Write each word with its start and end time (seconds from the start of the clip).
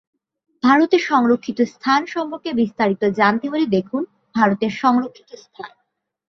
ভারতে 0.63 0.97
সংরক্ষিত 1.01 1.59
স্থান 1.73 2.01
সম্পর্কে 2.05 2.49
বিস্তারিত 2.53 3.03
জানতে 3.19 3.45
হলে 3.49 3.65
দেখুন: 3.67 4.03
ভারতের 4.35 4.71
সংরক্ষিত 4.81 5.29
স্থান। 5.35 5.71